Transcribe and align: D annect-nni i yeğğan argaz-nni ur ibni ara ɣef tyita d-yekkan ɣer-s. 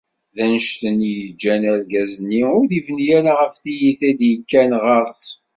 D 0.35 0.37
annect-nni 0.43 1.11
i 1.17 1.17
yeğğan 1.41 1.63
argaz-nni 1.73 2.41
ur 2.57 2.67
ibni 2.77 3.05
ara 3.17 3.31
ɣef 3.41 3.53
tyita 3.63 4.09
d-yekkan 4.19 4.71
ɣer-s. 4.83 5.25